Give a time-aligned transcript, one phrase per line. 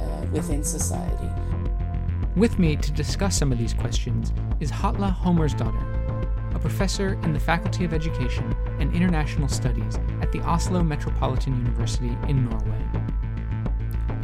[0.00, 1.29] uh, within society?
[2.40, 7.38] With me to discuss some of these questions is Halla Holmarsdottir, a professor in the
[7.38, 12.82] Faculty of Education and International Studies at the Oslo Metropolitan University in Norway.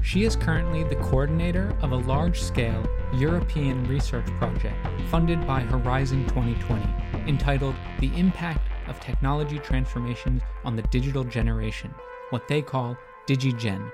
[0.02, 4.78] She is currently the coordinator of a large scale European research project
[5.10, 6.86] funded by Horizon 2020
[7.28, 11.94] entitled The Impact of technology transformations on the digital generation,
[12.30, 12.96] what they call
[13.26, 13.92] DigiGen.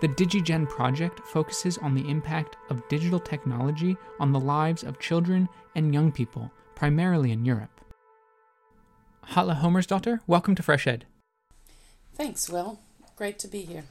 [0.00, 5.48] The DigiGen project focuses on the impact of digital technology on the lives of children
[5.74, 7.80] and young people, primarily in Europe.
[9.24, 11.06] Halla Holmarsdottir, welcome to Fresh Ed.
[12.14, 12.78] Thanks, Will.
[13.16, 13.86] Great to be here.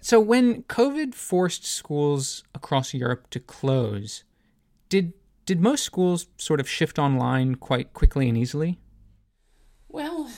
[0.00, 4.24] So, when COVID forced schools across Europe to close,
[4.88, 5.12] did
[5.46, 8.80] did most schools sort of shift online quite quickly and easily?
[9.88, 10.28] Well,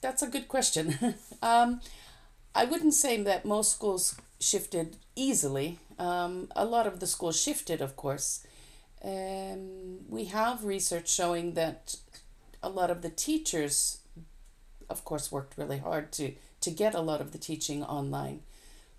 [0.00, 1.14] that's a good question.
[1.42, 1.82] um,
[2.58, 5.78] I wouldn't say that most schools shifted easily.
[5.96, 8.44] Um, a lot of the schools shifted, of course.
[9.04, 11.94] Um, we have research showing that
[12.60, 13.98] a lot of the teachers,
[14.90, 16.32] of course, worked really hard to,
[16.62, 18.40] to get a lot of the teaching online.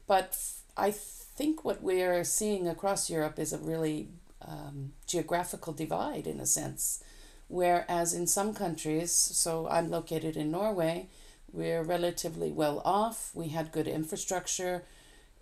[0.07, 0.37] But
[0.77, 4.07] I think what we're seeing across Europe is a really
[4.41, 7.03] um, geographical divide in a sense.
[7.49, 11.07] Whereas in some countries, so I'm located in Norway,
[11.51, 13.31] we're relatively well off.
[13.33, 14.83] We had good infrastructure.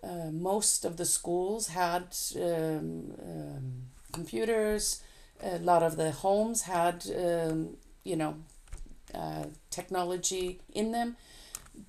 [0.02, 3.72] Uh, most of the schools had um, um,
[4.12, 5.02] computers.
[5.42, 8.36] A lot of the homes had, um, you know,
[9.14, 11.16] uh, technology in them.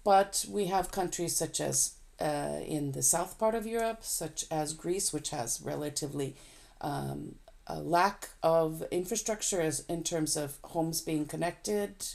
[0.03, 4.73] But we have countries such as uh, in the south part of Europe, such as
[4.73, 6.35] Greece, which has relatively
[6.81, 7.35] um,
[7.67, 12.05] a lack of infrastructure as in terms of homes being connected,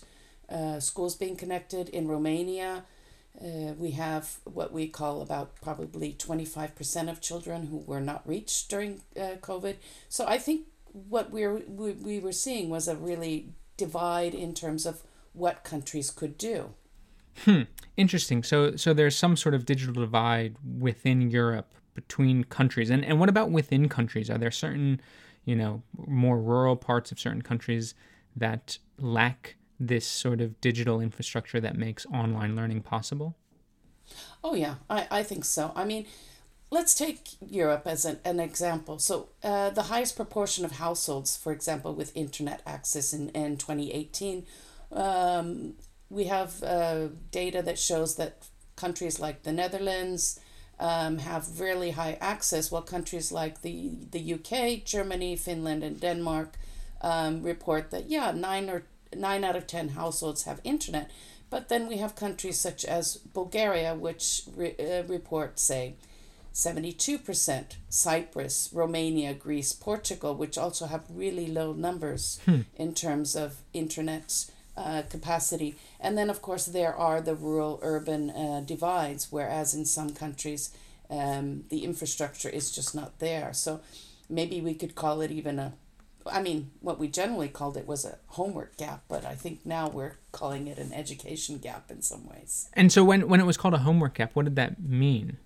[0.49, 1.89] uh, schools being connected.
[1.89, 2.85] In Romania,
[3.41, 8.71] uh, we have what we call about probably 25% of children who were not reached
[8.71, 9.77] during uh, COVID.
[10.09, 14.87] So I think what we're, we, we were seeing was a really divide in terms
[14.87, 16.75] of what countries could do.
[17.45, 17.63] Hmm.
[17.97, 18.43] Interesting.
[18.43, 22.91] So so there's some sort of digital divide within Europe between countries.
[22.91, 24.31] And and what about within countries?
[24.31, 25.01] Are there certain,
[25.45, 27.95] you know, more rural parts of certain countries
[28.37, 29.57] that lack
[29.89, 33.37] this sort of digital infrastructure that makes online learning possible?
[34.43, 35.73] Oh yeah, I, I think so.
[35.75, 36.07] I mean,
[36.71, 38.99] let's take Europe as an, an example.
[38.99, 44.45] So uh, the highest proportion of households, for example, with internet access in, in 2018,
[44.93, 45.75] um,
[46.11, 48.47] we have uh, data that shows that
[48.77, 50.41] countries like the Netherlands,
[50.79, 56.57] um, have really high access, while countries like the, the UK, Germany, Finland, and Denmark
[57.01, 58.83] um, report that, yeah, nine, or,
[59.17, 61.11] nine out of 10 households have internet.
[61.51, 65.95] But then we have countries such as Bulgaria, which re, uh, report, say,
[66.53, 67.77] 72%.
[67.89, 72.61] Cyprus, Romania, Greece, Portugal, which also have really low numbers Hmm.
[72.77, 74.47] in terms of internet
[74.77, 75.77] uh, capacity.
[76.01, 80.71] And then, of course, there are the rural urban uh, divides, whereas in some countries
[81.11, 83.53] um, the infrastructure is just not there.
[83.53, 83.81] So
[84.29, 85.75] maybe we could call it even a
[86.27, 89.89] I mean, what we generally called it was a homework gap, but I think now
[89.89, 92.69] we're calling it an education gap in some ways.
[92.73, 95.39] And so when when it was called a homework gap, what did that mean?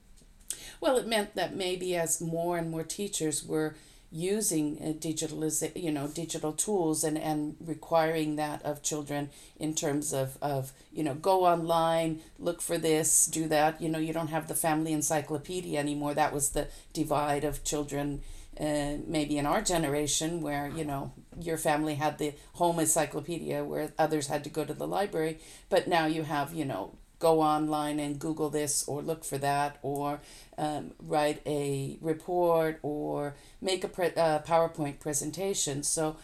[0.81, 3.75] Well, it meant that maybe as more and more teachers were
[4.11, 9.29] using uh, digitaliz- you know, digital tools and, and requiring that of children
[9.59, 13.81] in terms of, of, you know, go online, look for this, do that.
[13.83, 16.15] You know, you don't have the family encyclopedia anymore.
[16.15, 18.23] That was the divide of children
[18.61, 23.93] uh, maybe in our generation where you know your family had the home encyclopedia where
[23.99, 25.39] others had to go to the library
[25.69, 29.79] but now you have you know go online and google this or look for that
[29.83, 30.21] or
[30.59, 35.83] um, write a report or make a pre- uh, powerpoint presentation.
[35.83, 36.17] So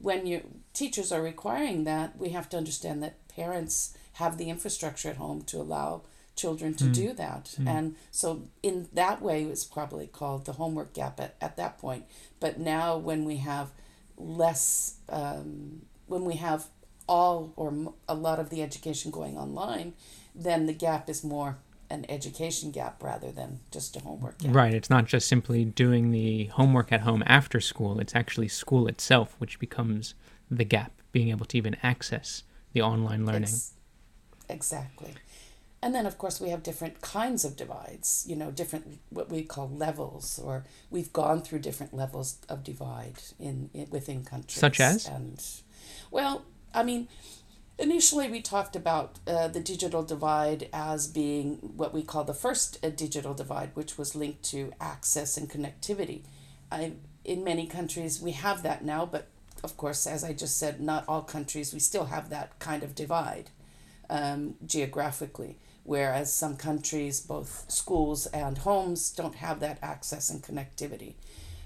[0.00, 0.42] when you
[0.74, 5.42] teachers are requiring that we have to understand that parents have the infrastructure at home
[5.42, 6.02] to allow
[6.38, 7.54] children to do that.
[7.66, 12.04] And so, in that way, it's probably called the homework gap at, at that point.
[12.40, 13.72] But now, when we have
[14.16, 16.66] less, um, when we have
[17.08, 19.94] all or a lot of the education going online,
[20.34, 21.58] then the gap is more
[21.90, 24.54] an education gap rather than just a homework gap.
[24.54, 24.74] Right.
[24.74, 27.98] It's not just simply doing the homework at home after school.
[27.98, 30.14] It's actually school itself, which becomes
[30.50, 32.42] the gap, being able to even access
[32.72, 33.44] the online learning.
[33.44, 33.72] Ex-
[34.48, 35.14] exactly.
[35.80, 39.42] And then, of course, we have different kinds of divides, you know, different what we
[39.42, 44.58] call levels, or we've gone through different levels of divide in, in within countries.
[44.58, 45.06] Such as?
[45.06, 45.40] And,
[46.10, 46.42] well,
[46.74, 47.06] I mean,
[47.78, 52.84] initially we talked about uh, the digital divide as being what we call the first
[52.84, 56.22] uh, digital divide, which was linked to access and connectivity.
[56.72, 56.94] I,
[57.24, 59.28] in many countries, we have that now, but
[59.62, 62.94] of course, as I just said, not all countries, we still have that kind of
[62.94, 63.50] divide
[64.10, 65.58] um, geographically,
[65.88, 71.14] whereas some countries, both schools and homes, don't have that access and connectivity.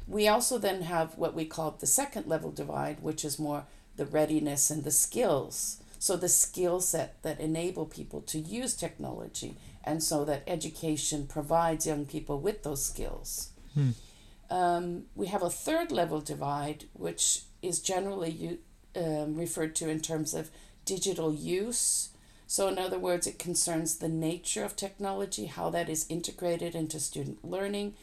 [0.06, 3.64] We also then have what we call the second level divide, which is more
[3.96, 5.78] the readiness and the skills.
[5.98, 11.84] So, the skill set that enable people to use technology, and so that education provides
[11.88, 13.50] young people with those skills.
[14.50, 18.58] Um, we have a third level divide, which is generally u-
[18.94, 20.50] um, referred to in terms of
[20.84, 22.10] digital use.
[22.52, 27.00] So, in other words, it concerns the nature of technology, how that is integrated into
[27.00, 27.94] student learning.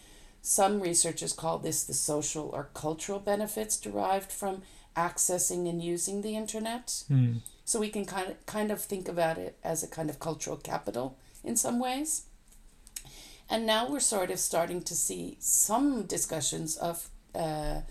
[0.41, 4.63] Some researchers call this the social or cultural benefits derived from
[4.97, 7.03] accessing and using the internet.
[7.09, 7.33] Hmm.
[7.63, 10.57] So, we can kind of, kind of think about it as a kind of cultural
[10.57, 12.23] capital in some ways.
[13.51, 17.81] And now we're sort of starting to see some discussions of uh,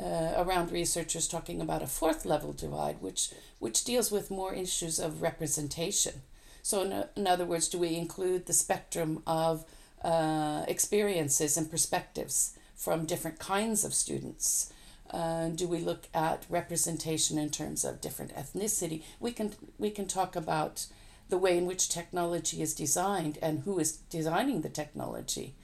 [0.00, 4.98] uh, around researchers talking about a fourth level divide, which which deals with more issues
[4.98, 6.22] of representation.
[6.62, 9.64] So, in, in other words, do we include the spectrum of
[10.02, 14.72] uh, experiences and perspectives from different kinds of students?
[15.10, 19.02] Uh, do we look at representation in terms of different ethnicity?
[19.18, 20.86] We can we can talk about
[21.28, 25.54] the way in which technology is designed and who is designing the technology.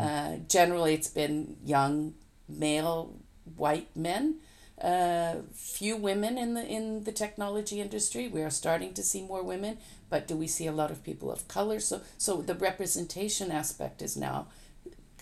[0.00, 2.14] Uh, generally, it's been young
[2.48, 3.14] male
[3.56, 4.36] white men.
[4.80, 8.26] Uh, few women in the in the technology industry.
[8.26, 9.78] We are starting to see more women,
[10.10, 11.78] but do we see a lot of people of color?
[11.78, 14.48] So so the representation aspect is now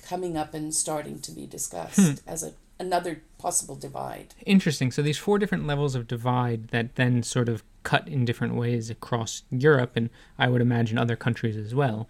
[0.03, 4.35] coming up and starting to be discussed as a another possible divide.
[4.45, 4.91] Interesting.
[4.91, 8.91] So these four different levels of divide that then sort of cut in different ways
[8.91, 12.09] across Europe, and I would imagine other countries as well.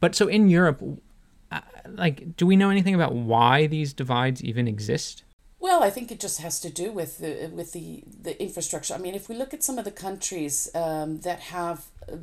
[0.00, 0.82] But so in Europe,
[1.52, 5.24] uh, like, do we know anything about why these divides even exist?
[5.64, 8.92] Well, I think it just has to do with the with the the infrastructure.
[8.92, 12.16] I mean, if we look at some of the countries um, that have uh,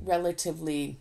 [0.00, 0.96] relatively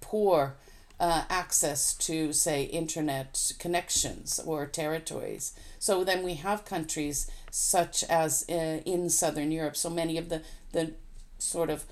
[0.00, 0.56] poor
[0.98, 8.46] uh, access to, say, internet connections or territories, so then we have countries such as
[8.48, 9.76] uh, in southern Europe.
[9.76, 10.40] So many of the
[10.72, 10.94] the
[11.38, 11.84] sort of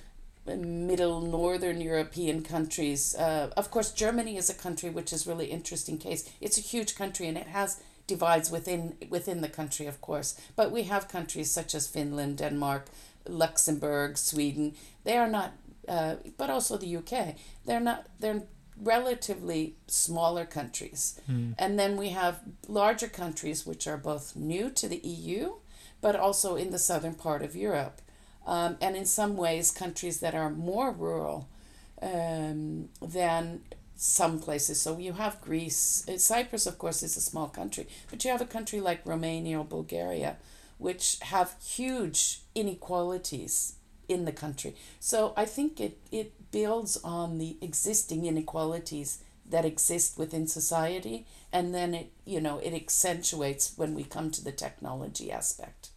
[0.47, 3.15] middle northern European countries.
[3.15, 6.25] Uh, of course, Germany is a country which is really interesting case.
[6.41, 10.31] It's a huge country and it has divides within within the country, of course.
[10.57, 12.83] But we have countries such as Finland, Denmark,
[13.27, 14.75] Luxembourg, Sweden.
[15.05, 15.51] They are not,
[15.89, 17.37] uh, but also the UK.
[17.67, 18.01] They're not.
[18.21, 18.43] They're
[18.83, 21.21] relatively smaller countries.
[21.59, 25.55] And then we have larger countries which are both new to the EU,
[26.01, 28.01] but also in the southern part of Europe.
[28.47, 31.47] Um, and in some ways, countries that are more rural
[32.03, 33.61] um, than
[34.01, 34.81] some places.
[34.81, 36.07] So you have Greece.
[36.09, 39.59] Uh, Cyprus, of course, is a small country, but you have a country like Romania
[39.59, 40.37] or Bulgaria,
[40.79, 43.75] which have huge inequalities
[44.09, 44.75] in the country.
[45.01, 51.75] So I think it, it builds on the existing inequalities that exist within society and
[51.75, 55.91] then it you know it accentuates when we come to the technology aspect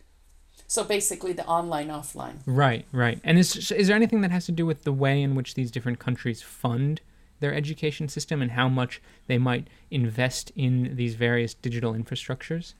[0.66, 4.52] so basically the online offline right right and is is there anything that has to
[4.52, 7.00] do with the way in which these different countries fund
[7.44, 12.74] their education system and how much they might invest in these various digital infrastructures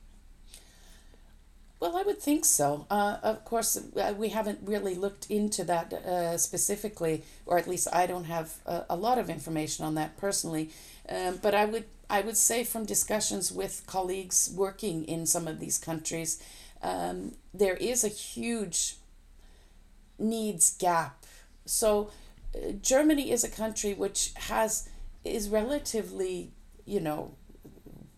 [1.84, 2.86] well, I would think so.
[2.88, 7.88] Uh, of course, uh, we haven't really looked into that uh, specifically, or at least
[7.92, 10.70] I don't have a, a lot of information on that personally.
[11.10, 15.60] Um, but I would I would say from discussions with colleagues working in some of
[15.60, 16.42] these countries,
[16.80, 18.96] um, there is a huge
[20.18, 21.26] needs gap.
[21.66, 22.10] So,
[22.82, 24.88] Germany is a country which has
[25.24, 26.52] is relatively,
[26.84, 27.34] you know,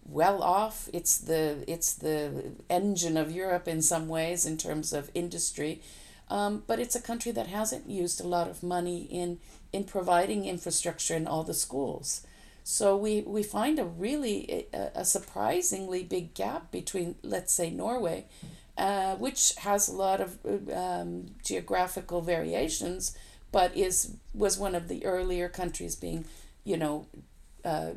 [0.05, 0.89] well off.
[0.93, 5.83] It's the it's the engine of Europe in some ways in terms of industry,
[6.29, 9.39] um, but it's a country that hasn't used a lot of money in
[9.73, 12.27] in providing infrastructure in all the schools.
[12.69, 18.27] So we, we find a really a, a surprisingly big gap between let's say Norway,
[18.77, 20.39] uh, which has a lot of
[20.75, 23.17] um, geographical variations,
[23.53, 26.25] but is was one of the earlier countries being,
[26.65, 27.07] you know.
[27.65, 27.93] Uh,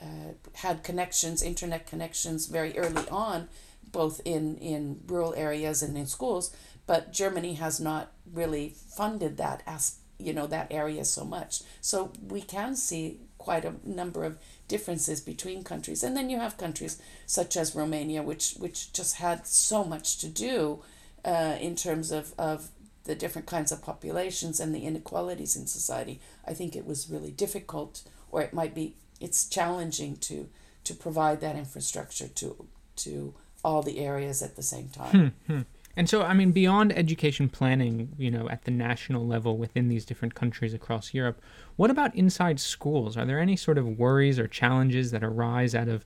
[0.00, 3.48] uh, had connections, internet connections very early on,
[3.90, 6.54] both in, in rural areas and in schools.
[6.86, 11.62] But Germany has not really funded that as you know that area so much.
[11.80, 16.02] So we can see quite a number of differences between countries.
[16.02, 20.28] And then you have countries such as Romania, which which just had so much to
[20.28, 20.82] do
[21.24, 22.70] uh, in terms of, of
[23.08, 26.20] the different kinds of populations and the inequalities in society.
[26.46, 30.48] I think it was really difficult, or it might be it's challenging to
[30.84, 33.34] to provide that infrastructure to to
[33.64, 35.32] all the areas at the same time.
[35.46, 35.62] Hmm, hmm.
[35.96, 40.04] And so, I mean, beyond education planning, you know, at the national level within these
[40.04, 41.42] different countries across Europe,
[41.74, 43.16] what about inside schools?
[43.16, 46.04] Are there any sort of worries or challenges that arise out of,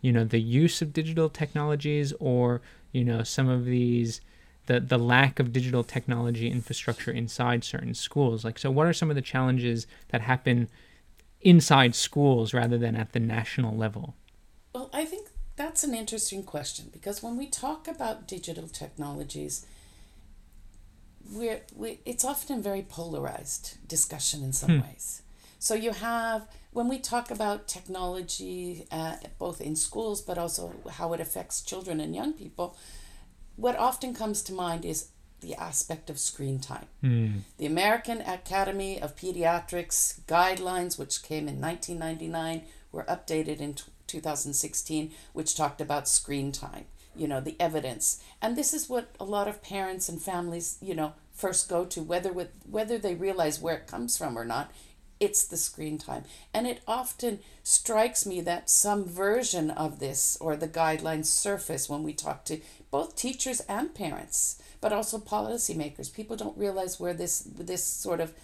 [0.00, 4.22] you know, the use of digital technologies or, you know, some of these,
[4.66, 8.44] the, the lack of digital technology infrastructure inside certain schools?
[8.44, 10.68] Like, so what are some of the challenges that happen
[11.40, 14.14] inside schools rather than at the national level?
[14.74, 19.66] Well, I think that's an interesting question because when we talk about digital technologies,
[21.30, 24.86] we're, we, it's often a very polarized discussion in some hmm.
[24.86, 25.22] ways.
[25.58, 31.12] So you have, when we talk about technology, uh, both in schools but also how
[31.14, 32.76] it affects children and young people,
[33.56, 35.08] what often comes to mind is
[35.40, 36.86] the aspect of screen time.
[37.02, 37.40] Mm.
[37.58, 43.74] The American Academy of Pediatrics guidelines, which came in 1999, were updated in
[44.06, 48.22] 2016, which talked about screen time, you know, the evidence.
[48.40, 52.02] And this is what a lot of parents and families, you know, first go to,
[52.02, 54.70] whether with whether they realize where it comes from or not,
[55.20, 56.24] it's the screen time.
[56.52, 62.02] And it often strikes me that some version of this or the guidelines surface when
[62.02, 62.60] we talk to
[62.94, 66.12] both teachers and parents but also policymakers.
[66.12, 68.34] People don't realize where this this sort of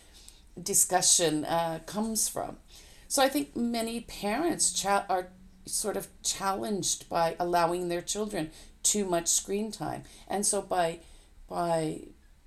[0.60, 2.56] discussion uh, comes from.
[3.08, 5.28] So I think many parents cha- are
[5.66, 8.50] sort of challenged by allowing their children
[8.82, 11.00] too much screen time, and so by
[11.46, 12.00] by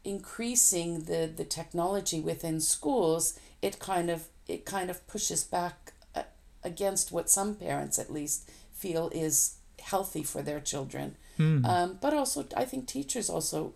[0.03, 6.23] increasing the the technology within schools, it kind of it kind of pushes back uh,
[6.63, 11.15] against what some parents at least feel is healthy for their children.
[11.39, 11.65] Mm.
[11.65, 13.73] Um, but also, I think teachers also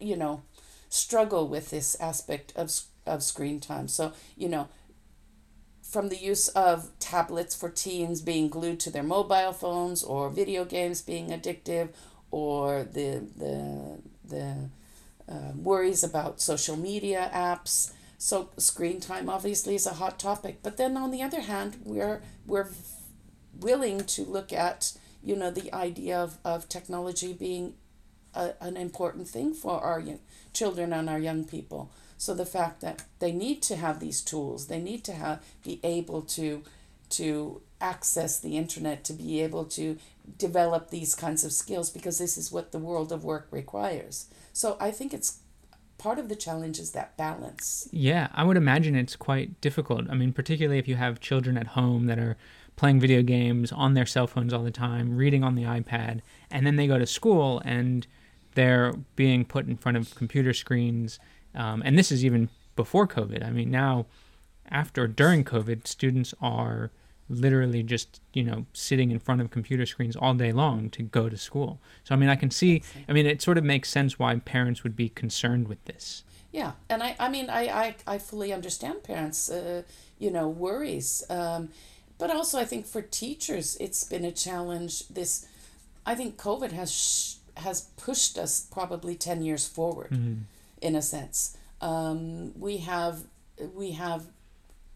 [0.00, 0.42] you know,
[0.88, 2.70] struggle with this aspect of,
[3.06, 3.88] of screen time.
[3.88, 4.68] So, you know,
[5.82, 10.64] from the use of tablets for teens being glued to their mobile phones or video
[10.64, 11.88] games being addictive
[12.30, 14.70] or the, the, the
[15.30, 17.92] uh, worries about social media apps.
[18.18, 20.58] So screen time obviously is a hot topic.
[20.62, 22.68] But then on the other hand, we're, we're
[23.58, 24.92] willing to look at,
[25.28, 27.74] you know, the idea of, of technology being
[28.34, 30.20] a, an important thing for our young,
[30.54, 31.92] children and our young people.
[32.16, 35.80] So the fact that they need to have these tools, they need to have be
[35.84, 36.62] able to
[37.10, 39.98] to access the internet to be able to
[40.38, 44.26] develop these kinds of skills because this is what the world of work requires.
[44.52, 45.40] So I think it's
[45.98, 47.88] part of the challenge is that balance.
[47.92, 50.08] Yeah, I would imagine it's quite difficult.
[50.10, 52.36] I mean, particularly if you have children at home that are
[52.78, 56.20] playing video games on their cell phones all the time, reading on the iPad,
[56.50, 58.06] and then they go to school and
[58.54, 61.18] they're being put in front of computer screens.
[61.54, 63.44] Um, and this is even before COVID.
[63.44, 64.06] I mean, now
[64.70, 66.90] after during COVID, students are
[67.28, 71.28] literally just you know sitting in front of computer screens all day long to go
[71.28, 71.80] to school.
[72.04, 72.82] So I mean, I can see.
[73.08, 76.22] I mean, it sort of makes sense why parents would be concerned with this.
[76.52, 79.82] Yeah, and I, I mean, I, I, I fully understand parents, uh,
[80.18, 81.22] you know, worries.
[81.28, 81.68] Um,
[82.18, 85.06] but also, I think for teachers, it's been a challenge.
[85.08, 85.46] This,
[86.04, 90.42] I think, COVID has sh- has pushed us probably ten years forward, Mm-hmm.
[90.82, 91.56] in a sense.
[91.80, 93.22] Um, we have
[93.74, 94.26] we have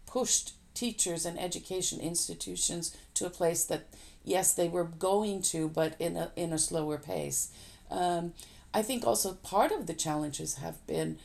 [0.05, 3.87] pushed teachers and education institutions to a place that
[4.23, 7.49] yes they were going to but in a in a slower pace
[7.91, 8.33] um,
[8.73, 11.17] i think also part of the challenges have been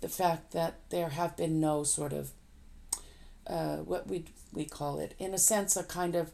[0.00, 2.30] the fact that there have been no sort of
[3.46, 6.32] uh, what we we call it in a sense a kind of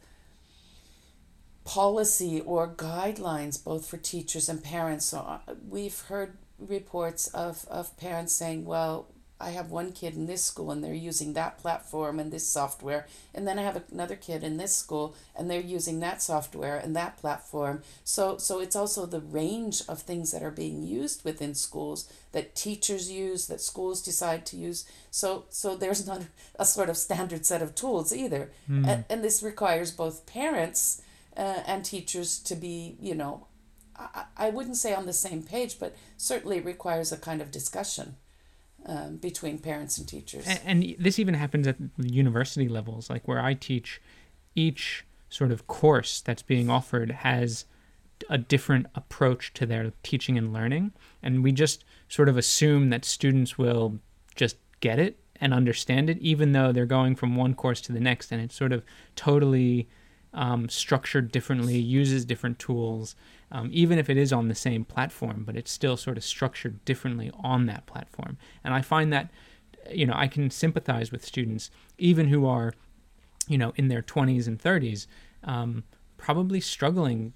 [1.64, 5.04] policy or guidelines both for teachers and parents.
[5.06, 9.08] So uh, we've heard reports of, of parents saying well
[9.38, 13.06] I have one kid in this school and they're using that platform and this software.
[13.34, 16.96] And then I have another kid in this school and they're using that software and
[16.96, 17.82] that platform.
[18.02, 22.54] So so it's also the range of things that are being used within schools that
[22.54, 24.86] teachers use, that schools decide to use.
[25.10, 26.22] So so there's not
[26.58, 28.50] a sort of standard set of tools either.
[28.86, 31.02] And, and this requires both parents
[31.36, 33.46] uh, and teachers to be, you know,
[33.94, 38.16] I, I wouldn't say on the same page, but certainly requires a kind of discussion
[38.86, 40.46] um, between parents and teachers.
[40.46, 44.00] And, and this even happens at university levels, like where I teach.
[44.54, 47.66] Each sort of course that's being offered has
[48.30, 53.04] a different approach to their teaching and learning, and we just sort of assume that
[53.04, 53.98] students will
[54.34, 58.00] just get it and understand it, even though they're going from one course to the
[58.00, 58.82] next, and it's sort of
[59.16, 59.88] totally
[60.32, 63.14] um, structured differently, uses different tools,
[63.52, 66.84] um, even if it is on the same platform, but it's still sort of structured
[66.84, 68.38] differently on that platform.
[68.64, 69.30] And I find that,
[69.90, 72.74] you know, I can sympathize with students, even who are,
[73.46, 75.06] you know, in their 20s and 30s,
[75.44, 75.84] um,
[76.16, 77.34] probably struggling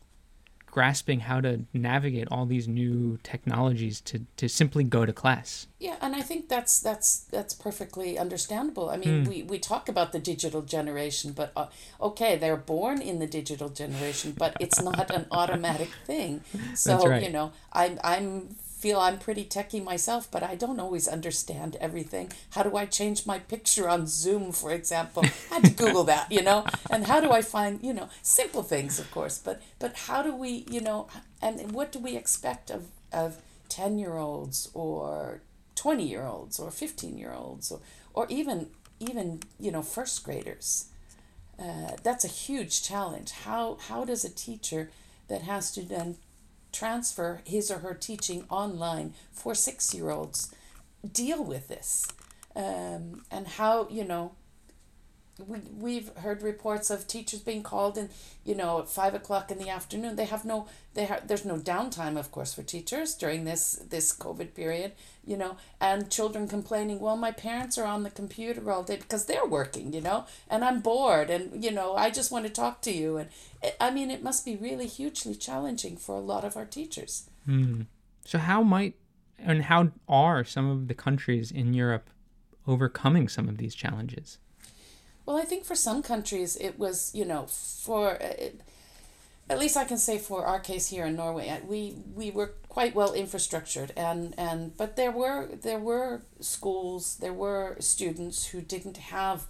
[0.71, 5.67] grasping how to navigate all these new technologies to, to simply go to class.
[5.79, 8.91] Yeah, and I think that's that's that's perfectly understandable.
[8.91, 9.29] I mean, Hmm.
[9.31, 11.67] we, we talk about the digital generation, but uh,
[12.01, 16.43] okay, they're born in the digital generation, but it's not an automatic thing.
[16.75, 17.23] So right.
[17.23, 22.33] you know, I'm I'm feel I'm pretty techie myself, but I don't always understand everything.
[22.51, 25.23] How do I change my picture on Zoom, for example?
[25.51, 26.65] I had to Google that, you know.
[26.91, 30.35] And how do I find, you know, simple things, of course, but but how do
[30.35, 31.09] we, you know,
[31.43, 33.37] and what do we expect of of
[33.69, 35.43] ten year olds or
[35.77, 37.81] 20 year olds or 15 year olds or,
[38.13, 38.67] or even
[38.99, 40.91] even you know first graders
[41.59, 44.91] uh, that's a huge challenge how how does a teacher
[45.29, 46.17] that has to then
[46.73, 50.55] transfer his or her teaching online for six year olds
[51.13, 52.07] deal with this.
[52.57, 54.33] Um, and how you know
[55.47, 58.11] we, we've heard reports of teachers being called in
[58.45, 60.17] you know at five o'clock in the afternoon.
[60.17, 64.17] They have no they have there's no downtime of course for teachers during this this
[64.17, 64.93] covid period
[65.25, 69.27] you know and children complaining well my parents are on the computer all day because
[69.27, 72.81] they're working you know and i'm bored and you know i just want to talk
[72.83, 73.17] to you.
[73.19, 73.29] And
[73.63, 77.29] it, i mean it must be really hugely challenging for a lot of our teachers.
[77.45, 77.83] Hmm.
[78.25, 78.95] So, how might
[79.39, 82.11] and how are some of the countries in Europe
[82.67, 84.39] overcoming some of these challenges?
[85.27, 88.51] Well, I think for some countries it was, you know, for uh,
[89.49, 92.55] at least I can say for our case here in Norway, uh, we we were
[92.69, 98.61] quite well infrastructured, and and but there were there were schools, there were students who
[98.61, 99.47] didn't have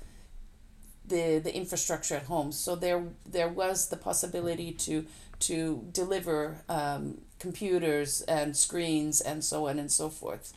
[1.06, 5.06] the the infrastructure at home, so there there was the possibility to
[5.40, 10.52] to deliver um, computers and screens and so on and so forth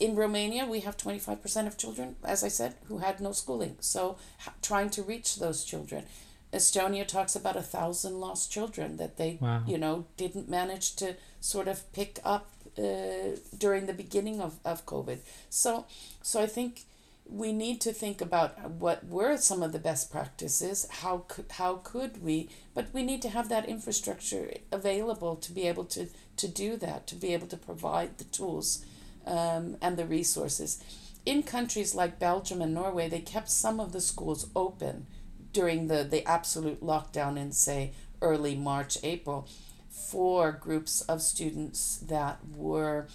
[0.00, 3.76] in Romania, we have 25% of children, as I said, who had no schooling.
[3.80, 4.16] So,
[4.62, 6.04] trying to reach those children.
[6.52, 9.62] Estonia talks about a thousand lost children that they, Wow.
[9.66, 14.84] you know, didn't manage to sort of pick up uh, during the beginning of, of
[14.86, 15.18] COVID.
[15.48, 15.84] So,
[16.22, 16.84] so I think
[17.28, 20.88] we need to think about what were some of the best practices.
[20.90, 22.48] How could how could we?
[22.74, 27.06] But we need to have that infrastructure available to be able to to do that.
[27.08, 28.84] To be able to provide the tools
[29.30, 30.82] um, and the resources.
[31.24, 35.06] In countries like Belgium and Norway, they kept some of the schools open
[35.52, 39.48] during the, the absolute lockdown in, say, early March, April,
[39.88, 43.06] for groups of students that were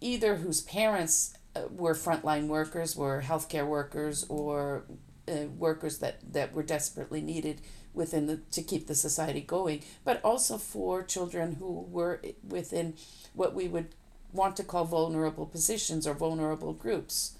[0.00, 4.84] either whose parents uh, were frontline workers, were healthcare workers, or
[5.28, 7.60] uh, workers that, that were desperately needed
[7.94, 12.94] within the to keep the society going, but also for children who were within
[13.32, 13.94] what we would
[14.36, 17.32] want to call vulnerable positions or vulnerable groups.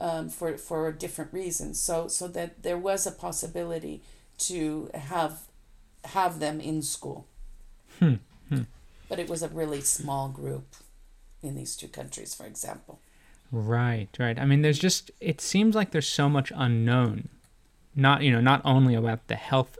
[0.00, 1.80] um, for for different reasons.
[1.80, 4.02] So so that there was a possibility
[4.38, 5.42] to have
[6.04, 7.26] have them in school.
[7.98, 8.14] Hmm.
[8.48, 8.62] Hmm.
[9.08, 10.74] But it was a really small group
[11.42, 13.00] in these two countries, for example.
[13.52, 14.38] Right, right.
[14.38, 17.28] I mean, there's just it seems like there's so much unknown,
[17.94, 19.78] not you know not only about the health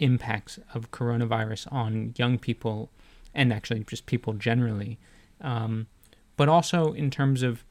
[0.00, 2.90] impacts of coronavirus on young people
[3.34, 4.98] and actually just people generally,
[5.42, 5.86] um,
[6.40, 7.64] but also in terms of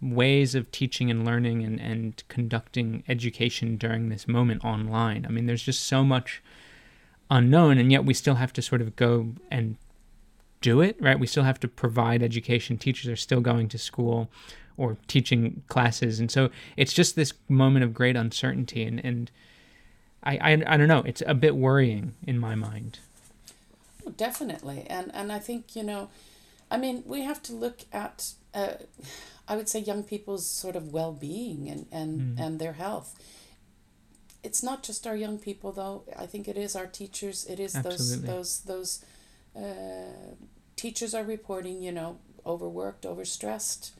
[0.00, 5.26] ways of teaching and learning and, and conducting education during this moment online.
[5.26, 6.40] I mean, there's just so much
[7.28, 9.76] unknown, and yet we still have to sort of go and
[10.60, 11.18] do it, right?
[11.18, 12.78] We still have to provide education.
[12.78, 14.30] Teachers are still going to school
[14.76, 16.20] or teaching classes.
[16.20, 18.84] And so it's just this moment of great uncertainty.
[18.84, 19.28] And, and
[20.22, 23.00] I, I, I don't know, it's a bit worrying in my mind.
[24.16, 24.86] Definitely.
[24.88, 26.10] And, and I think, you know,
[26.70, 28.74] I mean, we have to look at, uh,
[29.46, 32.40] I would say, young people's sort of well being and, and, mm.
[32.40, 33.18] and their health.
[34.42, 36.04] It's not just our young people, though.
[36.18, 37.46] I think it is our teachers.
[37.46, 38.26] It is Absolutely.
[38.28, 39.00] those those
[39.54, 40.34] those uh,
[40.76, 43.92] teachers are reporting, you know, overworked, overstressed,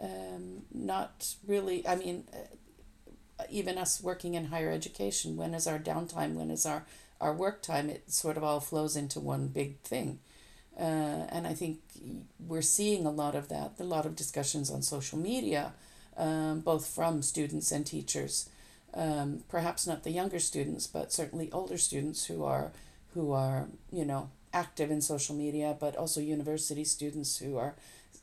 [0.00, 5.78] um, not really, I mean, uh, even us working in higher education, when is our
[5.78, 6.34] downtime?
[6.34, 6.84] When is our,
[7.20, 7.88] our work time?
[7.88, 10.18] It sort of all flows into one big thing.
[10.78, 11.80] Uh, and I think
[12.46, 15.72] we're seeing a lot of that, a lot of discussions on social media,
[16.16, 18.48] um, both from students and teachers.
[18.94, 22.72] Um, perhaps not the younger students, but certainly older students who are
[23.14, 27.74] who are you know active in social media, but also university students who are,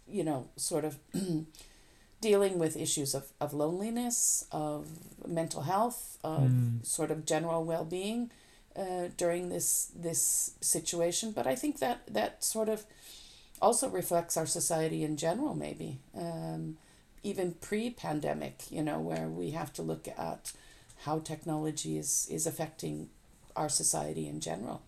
[0.08, 0.98] you know, sort of
[2.22, 4.88] dealing with issues of, of loneliness, of
[5.28, 6.86] mental health, of mm.
[6.86, 8.32] sort of general well being
[8.76, 11.32] uh, during this this situation.
[11.32, 12.86] But I think that that sort of
[13.62, 16.00] also reflects our society in general, maybe.
[16.16, 16.78] Um,
[17.24, 20.54] even pre pandemic, you know, where we have to look at
[21.04, 23.10] how technology is, is affecting
[23.56, 24.82] our society in general.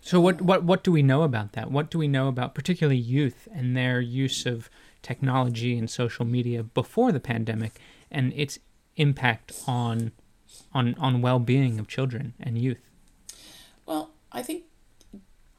[0.00, 1.70] So what what what do we know about that?
[1.70, 4.70] What do we know about particularly youth and their use of
[5.02, 7.78] technology and social media before the pandemic
[8.10, 8.58] and its
[8.96, 10.12] impact on
[10.72, 12.89] on on well-being of children and youth?
[13.90, 14.66] Well, I think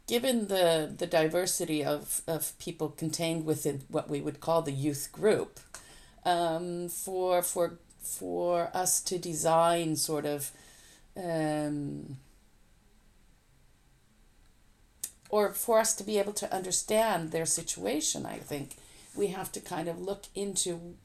[0.07, 5.09] given the the diversity of, of people contained within what we would call the youth
[5.11, 5.59] group,
[6.23, 10.51] um, for for for us to design sort of
[11.17, 12.19] um,
[15.29, 18.77] or for us to be able to understand their situation, I think
[19.13, 20.95] we have to kind of look into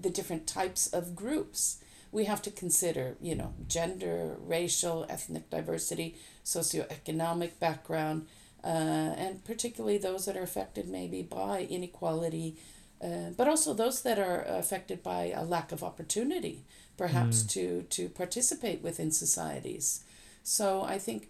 [0.00, 1.76] the different types of groups.
[2.12, 6.16] We have to consider, you know, gender, racial, ethnic diversity,
[6.54, 8.26] socioeconomic background,
[8.64, 12.56] uh, and particularly those that are affected maybe by inequality,
[13.02, 16.64] uh, but also those that are affected by a lack of opportunity,
[16.96, 17.48] perhaps mm.
[17.54, 20.04] to to participate within societies.
[20.42, 21.28] So I think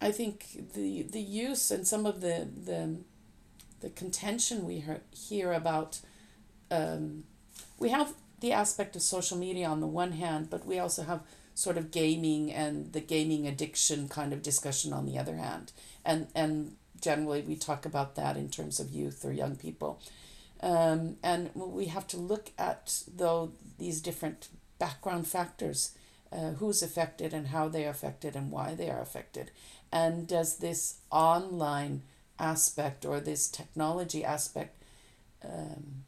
[0.00, 2.96] I think the the use and some of the the,
[3.80, 6.00] the contention we hear, hear about
[6.70, 7.24] um,
[7.78, 11.20] we have the aspect of social media on the one hand, but we also have
[11.58, 15.72] sort of gaming and the gaming addiction kind of discussion on the other hand.
[16.04, 20.00] And and generally we talk about that in terms of youth or young people.
[20.60, 25.96] Um, and we have to look at though these different background factors,
[26.32, 29.50] uh, who's affected and how they are affected and why they are affected.
[29.90, 32.02] And does this online
[32.38, 34.80] aspect or this technology aspect
[35.44, 36.04] um,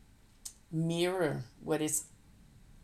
[0.71, 2.05] mirror what is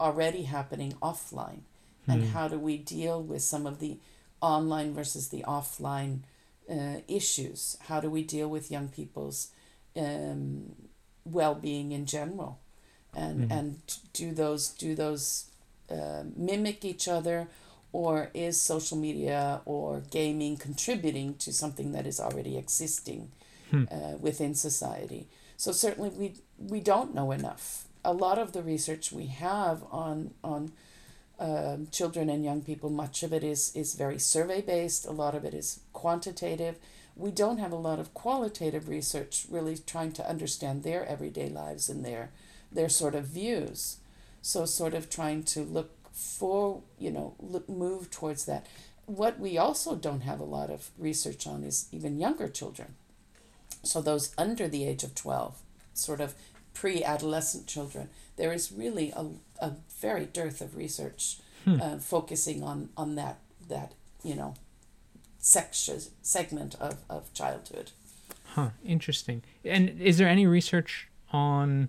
[0.01, 1.61] already happening offline?
[2.09, 2.31] And hmm.
[2.31, 3.99] how do we deal with some of the
[4.41, 6.21] online versus the offline
[6.71, 7.77] uh, issues?
[7.89, 9.49] How do we deal with young people's
[9.97, 10.75] um,
[11.25, 12.61] well being in general?
[13.15, 13.59] And, mm.
[13.59, 13.81] and
[14.13, 15.47] do those do those
[15.91, 17.49] uh, mimic each other
[17.93, 23.33] or is social media or gaming contributing to something that is already existing
[23.71, 23.85] hmm.
[23.91, 25.29] uh, within society?
[25.57, 27.89] So certainly we we don't know enough.
[28.05, 30.73] A lot of the research we have on on
[31.39, 35.07] um, children and young people, much of it is is very survey based.
[35.07, 36.77] A lot of it is quantitative.
[37.17, 41.89] We don't have a lot of qualitative research really trying to understand their everyday lives
[41.89, 42.31] and their
[42.73, 43.99] their sort of views.
[44.43, 48.67] So sort of trying to look for you know look, move towards that
[49.05, 52.95] what we also don't have a lot of research on is even younger children
[53.83, 55.59] so those under the age of 12
[55.93, 56.35] sort of
[56.73, 59.27] pre-adolescent children there is really a,
[59.61, 61.81] a very dearth of research hmm.
[61.81, 63.39] uh, focusing on on that
[63.69, 63.93] that
[64.23, 64.55] you know
[65.39, 67.93] section segment of, of childhood
[68.55, 71.89] huh interesting and is there any research on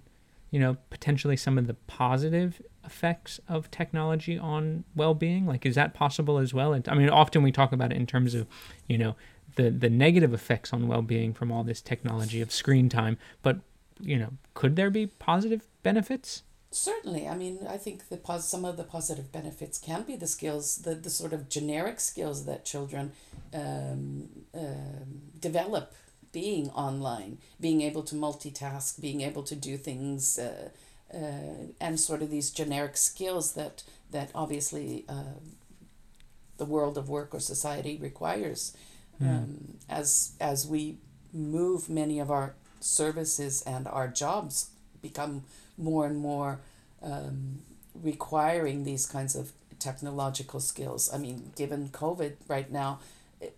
[0.51, 5.45] you know potentially some of the positive effects of technology on well-being?
[5.45, 6.73] Like, is that possible as well?
[6.87, 8.47] I mean, often we talk about it in terms of,
[8.87, 9.15] you know,
[9.55, 13.59] the the negative effects on well-being from all this technology of screen time, but
[13.99, 16.43] you know, could there be positive benefits?
[16.77, 20.27] Certainly, I mean, I think the pos- some of the positive benefits can be the
[20.27, 23.13] skills, the, the sort of generic skills that children
[23.51, 25.03] um, uh,
[25.39, 25.93] develop
[26.31, 30.69] being online, being able to multitask, being able to do things, uh,
[31.11, 35.39] uh, and sort of these generic skills that that obviously uh,
[36.57, 38.77] the world of work or society requires.
[39.19, 39.27] Mm.
[39.27, 40.97] Um, as as we
[41.33, 44.69] move many of our services and our jobs
[45.01, 45.43] become
[45.77, 46.59] more and more
[47.01, 47.59] um,
[47.93, 51.11] requiring these kinds of technological skills.
[51.13, 52.99] I mean, given COVID right now,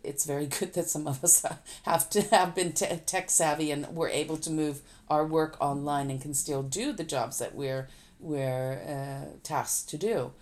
[0.03, 1.45] it's very good that some of us
[1.83, 6.21] have to have been tech savvy and we're able to move our work online and
[6.21, 7.87] can still do the jobs that we're
[8.19, 10.33] we're uh, tasked to do,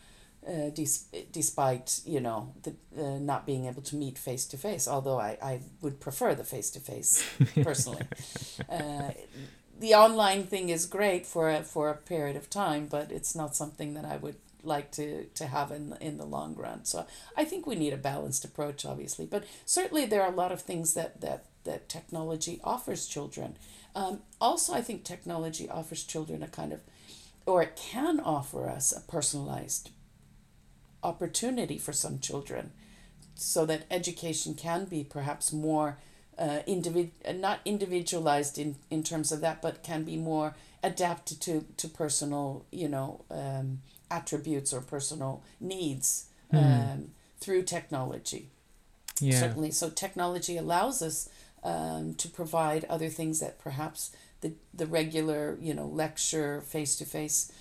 [0.47, 4.87] uh, des- despite you know the uh, not being able to meet face to face.
[4.87, 7.23] Although I, I would prefer the face to face
[7.61, 8.01] personally.
[8.67, 9.11] Uh,
[9.79, 13.55] the online thing is great for a, for a period of time, but it's not
[13.55, 16.83] something that I would like to to have in in the long run.
[16.83, 17.05] So
[17.37, 19.25] I think we need a balanced approach, obviously.
[19.25, 23.55] But certainly there are a lot of things that that that technology offers children.
[23.95, 26.81] Um, also, I think technology offers children a kind of,
[27.45, 29.89] or it can offer us a personalized
[31.01, 32.71] opportunity for some children,
[33.35, 35.97] so that education can be perhaps more
[36.37, 41.41] uh, individ- uh, not individualized in, in terms of that, but can be more adapted
[41.41, 46.93] to, to personal, you know, um, attributes or personal needs mm.
[46.93, 48.49] um, through technology.
[49.19, 49.39] Yeah.
[49.39, 49.71] Certainly.
[49.71, 51.29] So technology allows us
[51.63, 57.05] um, to provide other things that perhaps the, the regular, you know, lecture, face to
[57.05, 57.51] face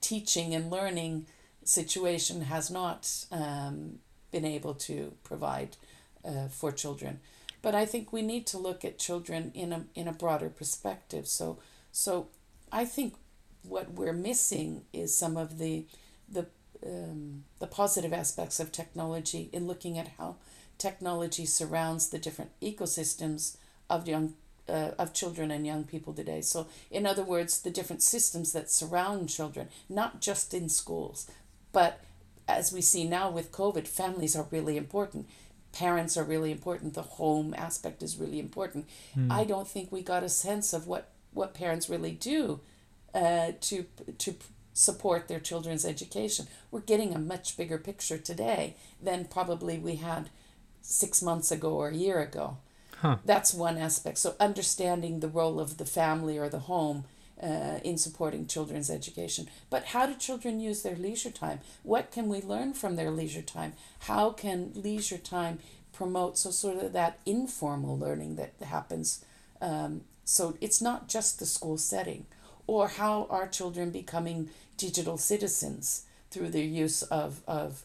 [0.00, 1.26] teaching and learning
[1.64, 3.98] situation has not um,
[4.32, 5.76] been able to provide
[6.24, 7.20] uh, for children.
[7.62, 11.26] But I think we need to look at children in a in a broader perspective.
[11.26, 11.58] So
[11.92, 12.28] so
[12.72, 13.14] I think
[13.62, 15.86] what we're missing is some of the
[16.28, 16.46] the
[16.86, 20.36] um, the positive aspects of technology in looking at how
[20.78, 23.58] technology surrounds the different ecosystems
[23.90, 24.34] of young
[24.68, 26.40] uh, of children and young people today.
[26.40, 31.30] So, in other words, the different systems that surround children, not just in schools,
[31.72, 32.00] but
[32.48, 35.28] as we see now with COVID, families are really important
[35.72, 39.30] parents are really important the home aspect is really important mm.
[39.30, 42.60] i don't think we got a sense of what what parents really do
[43.14, 43.86] uh, to
[44.18, 44.34] to
[44.72, 50.30] support their children's education we're getting a much bigger picture today than probably we had
[50.80, 52.56] six months ago or a year ago
[53.00, 53.16] huh.
[53.24, 57.04] that's one aspect so understanding the role of the family or the home
[57.42, 59.48] uh, in supporting children's education.
[59.70, 61.60] But how do children use their leisure time?
[61.82, 63.74] What can we learn from their leisure time?
[64.00, 65.58] How can leisure time
[65.92, 69.24] promote so sort of that informal learning that happens?
[69.60, 72.26] Um, so it's not just the school setting,
[72.66, 77.84] or how are children becoming digital citizens through their use of of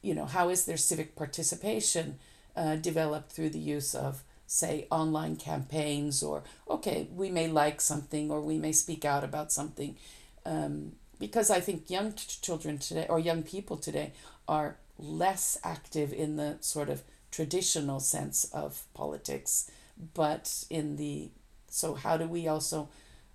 [0.00, 2.18] you know how is their civic participation
[2.56, 4.22] uh, developed through the use of
[4.52, 9.50] say online campaigns or okay we may like something or we may speak out about
[9.50, 9.96] something.
[10.44, 14.12] Um, because i think young t- children today or young people today
[14.48, 19.70] are less active in the sort of traditional sense of politics
[20.14, 21.30] but in the
[21.68, 22.88] so how do we also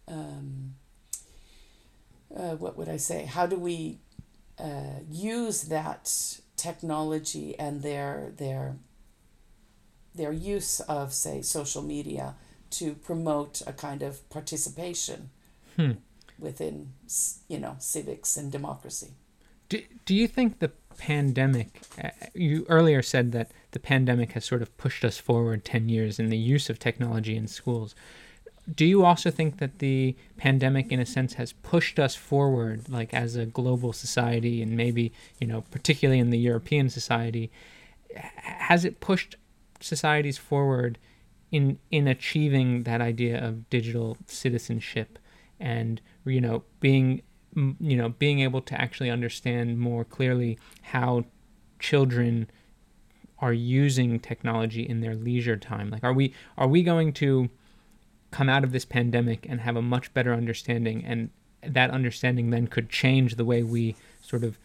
[0.09, 0.73] um,
[2.35, 3.25] uh, what would i say?
[3.25, 3.99] How do we
[4.59, 6.11] uh, use that
[6.55, 8.77] technology and their their
[10.17, 12.35] their use of, say, social media
[12.71, 15.29] to promote a kind of participation
[15.75, 15.91] hmm.
[16.37, 16.93] within,
[17.47, 19.11] you know, civics and democracy.
[19.69, 24.61] Do, do you think the pandemic, uh, you earlier said that the pandemic has sort
[24.61, 27.95] of pushed us forward 10 years in the use of technology in schools.
[28.73, 33.13] Do you also think that the pandemic, in a sense, has pushed us forward, like
[33.13, 37.49] as a global society, and maybe, you know, particularly in the European society?
[38.13, 39.37] Has it pushed
[39.79, 40.97] societies forward
[41.51, 45.17] in in achieving that idea of digital citizenship
[45.59, 47.21] and you know being
[47.55, 51.23] you know being able to actually understand more clearly how
[51.79, 52.49] children
[53.39, 55.89] are using technology in their leisure time.
[55.89, 57.49] Like are we are we going to
[58.31, 61.29] come out of this pandemic and have a much better understanding and
[61.61, 64.59] that understanding then could change the way we sort of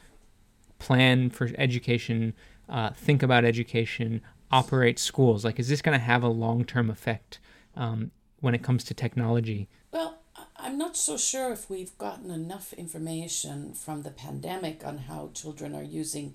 [0.78, 2.34] plan for education
[2.68, 4.20] uh, think about education
[4.52, 5.44] operate schools?
[5.44, 7.38] Like, is this going to have a long term effect
[7.76, 8.10] um,
[8.40, 9.68] when it comes to technology?
[9.90, 10.18] Well,
[10.56, 15.74] I'm not so sure if we've gotten enough information from the pandemic on how children
[15.74, 16.34] are using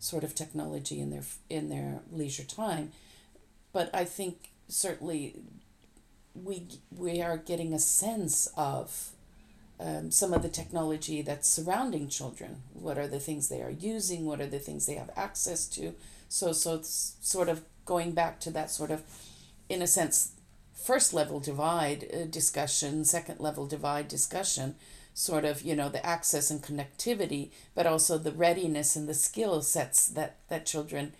[0.00, 2.92] sort of technology in their in their leisure time,
[3.72, 5.36] but I think certainly
[6.34, 9.10] we we are getting a sense of
[9.80, 12.62] um, some of the technology that's surrounding children.
[12.72, 14.24] What are the things they are using?
[14.24, 15.94] What are the things they have access to?
[16.28, 19.02] So so it's sort of going back to that sort of,
[19.68, 20.32] in a sense,
[20.74, 24.74] first level divide uh, discussion, second level divide discussion,
[25.14, 29.62] sort of you know the access and connectivity, but also the readiness and the skill
[29.62, 31.12] sets that that children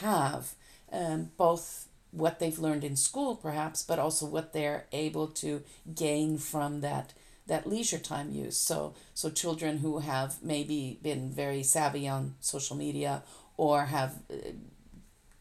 [0.00, 0.54] have,
[0.92, 5.62] um, both what they've learned in school perhaps, but also what they're able to
[5.94, 7.12] gain from that
[7.46, 8.56] that leisure time use.
[8.56, 13.22] So so children who have maybe been very savvy on social media
[13.60, 14.36] or have uh,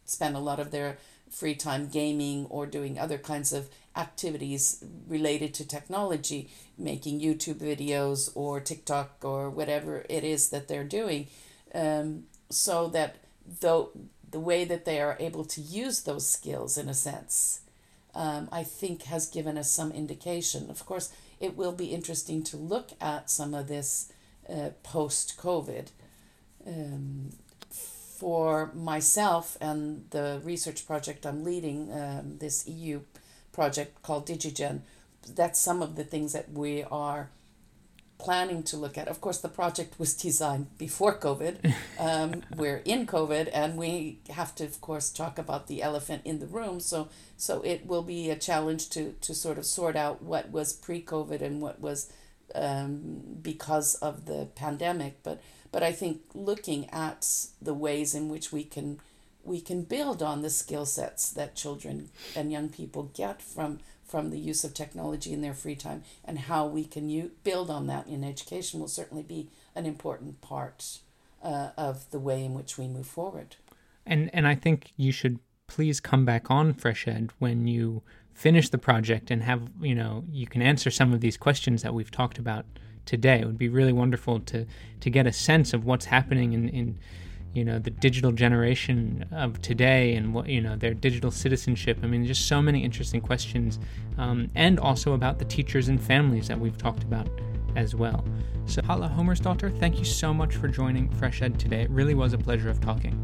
[0.03, 0.97] spend a lot of their
[1.29, 8.29] free time gaming or doing other kinds of activities related to technology, making YouTube videos
[8.35, 11.27] or TikTok or whatever it is that they're doing,
[11.73, 13.15] um, so that
[13.61, 13.91] though
[14.29, 17.61] the way that they are able to use those skills in a sense,
[18.13, 20.69] um, I think has given us some indication.
[20.69, 24.11] Of course, it will be interesting to look at some of this
[24.49, 25.87] uh, post COVID.
[26.67, 27.29] Um,
[28.19, 33.01] for myself and the research project I'm leading, um, this EU
[33.53, 34.81] project called DigiGen,
[35.35, 37.29] that's some of the things that we are
[38.17, 39.07] planning to look at.
[39.07, 41.73] Of course, the project was designed before COVID.
[41.99, 46.39] Um, we're in COVID, and we have to, of course, talk about the elephant in
[46.39, 46.79] the room.
[46.79, 50.71] So, so it will be a challenge to to sort of sort out what was
[50.71, 52.09] pre-COVID and what was
[52.55, 55.23] um, because of the pandemic.
[55.23, 57.27] But but I think looking at
[57.61, 58.99] the ways in which we can
[59.43, 64.31] we can build on the skill sets that children and young people get from from
[64.31, 67.85] the use of technology in their free time and how we can u- build on
[67.87, 70.99] that in education will certainly be an important part
[71.43, 73.55] uh, of the way in which we move forward.
[74.05, 78.01] And and I think you should please come back on FreshEd when you
[78.33, 81.93] finish the project and have you know you can answer some of these questions that
[81.93, 82.65] we've talked about
[83.09, 83.39] today.
[83.39, 84.67] It would be really wonderful to
[84.99, 86.99] to get a sense of what's happening in, in
[87.53, 91.97] you know the digital generation of today and what you know their digital citizenship.
[92.03, 93.79] I mean just so many interesting questions
[94.19, 97.27] um, and also about the teachers and families that we've talked about
[97.75, 98.23] as well.
[98.67, 101.81] So Halla Holmarsdottir thank you so much for joining FreshEd today.
[101.81, 103.15] It really was a pleasure of talking.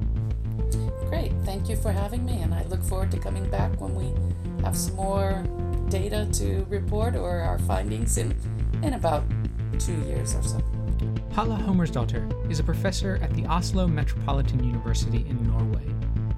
[1.10, 1.32] Great.
[1.44, 4.08] Thank you for having me and i look forward to coming back when we
[4.64, 5.46] have some more
[5.90, 8.36] data to report or our findings in
[8.82, 9.24] in about
[9.76, 10.62] two years or so
[11.36, 15.86] Halla Holmarsdottir is a professor at the Oslo Metropolitan University in Norway.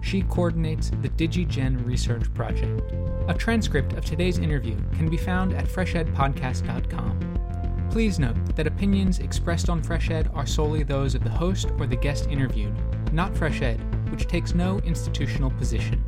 [0.02, 2.82] She coordinates the DigiGen Research Project.
[3.28, 7.90] A transcript of today's interview can be found at freshedpodcast.com.
[7.92, 11.96] Please note that opinions expressed on FreshEd are solely those of the host or the
[11.96, 12.76] guest interviewed,
[13.14, 16.04] not FreshEd, which takes no institutional position.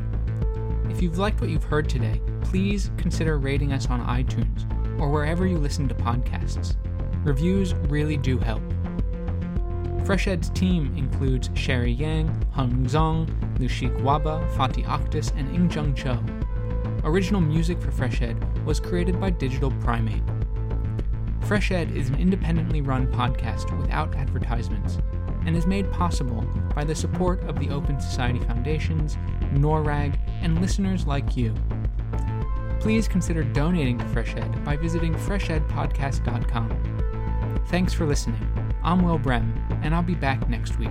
[0.89, 4.65] If you've liked what you've heard today, please consider rating us on iTunes
[4.99, 6.75] or wherever you listen to podcasts.
[7.29, 8.63] Reviews really do help.
[10.03, 13.27] FreshEd's team includes Sherry Yang, Hung Zong,
[13.59, 16.17] Lushik Waba, Fatih Akhtis, and Ingjung Cho.
[17.07, 20.23] Original music for FreshEd was created by Digital Primate.
[21.41, 24.97] FreshEd is an independently run podcast without advertisements
[25.45, 29.19] and is made possible by the support of the Open Society Foundations,
[29.53, 31.53] NORAG, and listeners like you.
[32.79, 36.98] Please consider donating to FreshEd by visiting freshedpodcast.com.
[37.67, 38.47] Thanks for listening.
[38.83, 40.89] I'm Will Brehm, and I'll be back next week.